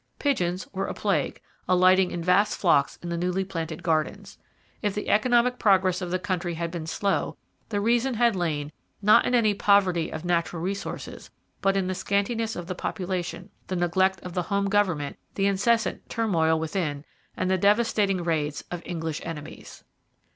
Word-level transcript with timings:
Pigeons 0.17 0.67
were 0.73 0.87
a 0.87 0.95
plague, 0.95 1.43
alighting 1.67 2.09
in 2.09 2.23
vast 2.23 2.57
flocks 2.57 2.97
in 3.03 3.09
the 3.09 3.17
newly 3.17 3.45
planted 3.45 3.83
gardens. 3.83 4.39
If 4.81 4.95
the 4.95 5.09
economic 5.09 5.59
progress 5.59 6.01
of 6.01 6.09
the 6.09 6.17
country 6.17 6.55
had 6.55 6.71
been 6.71 6.87
slow, 6.87 7.37
the 7.69 7.79
reason 7.79 8.15
had 8.15 8.35
lain, 8.35 8.71
not 9.03 9.25
in 9.27 9.35
any 9.35 9.53
poverty 9.53 10.09
of 10.11 10.25
natural 10.25 10.59
resources, 10.59 11.29
but 11.61 11.77
in 11.77 11.85
the 11.85 11.93
scantiness 11.93 12.55
of 12.55 12.65
the 12.65 12.73
population, 12.73 13.51
the 13.67 13.75
neglect 13.75 14.19
of 14.21 14.33
the 14.33 14.41
home 14.49 14.69
government, 14.69 15.19
the 15.35 15.45
incessant 15.45 16.09
turmoil 16.09 16.59
within, 16.59 17.05
and 17.37 17.51
the 17.51 17.59
devastating 17.59 18.23
raids 18.23 18.63
of 18.71 18.81
English 18.83 19.21
enemies. 19.23 19.83